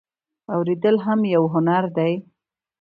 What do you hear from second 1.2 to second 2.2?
یو هنر دی